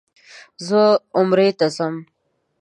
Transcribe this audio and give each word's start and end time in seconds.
زه 0.67 0.81
عمرې 1.17 1.49
ته 1.59 1.67
ځم. 1.75 1.95